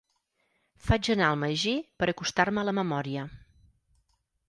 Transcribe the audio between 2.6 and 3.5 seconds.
a la memòria.